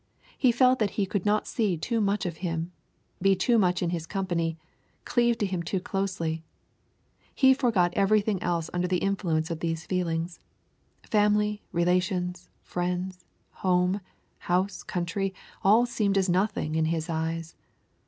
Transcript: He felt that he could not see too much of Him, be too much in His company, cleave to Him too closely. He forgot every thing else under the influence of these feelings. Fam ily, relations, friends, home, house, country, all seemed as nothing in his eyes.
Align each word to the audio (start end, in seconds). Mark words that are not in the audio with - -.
He 0.35 0.51
felt 0.51 0.79
that 0.79 0.89
he 0.97 1.05
could 1.05 1.27
not 1.27 1.45
see 1.45 1.77
too 1.77 2.01
much 2.01 2.25
of 2.25 2.37
Him, 2.37 2.71
be 3.21 3.35
too 3.35 3.59
much 3.59 3.83
in 3.83 3.91
His 3.91 4.07
company, 4.07 4.57
cleave 5.05 5.37
to 5.37 5.45
Him 5.45 5.61
too 5.61 5.79
closely. 5.79 6.41
He 7.35 7.53
forgot 7.53 7.93
every 7.93 8.19
thing 8.19 8.41
else 8.41 8.67
under 8.73 8.87
the 8.87 8.97
influence 8.97 9.51
of 9.51 9.59
these 9.59 9.85
feelings. 9.85 10.39
Fam 11.03 11.35
ily, 11.35 11.61
relations, 11.71 12.49
friends, 12.63 13.25
home, 13.51 14.01
house, 14.39 14.81
country, 14.81 15.35
all 15.63 15.85
seemed 15.85 16.17
as 16.17 16.27
nothing 16.27 16.73
in 16.73 16.85
his 16.85 17.07
eyes. 17.07 17.53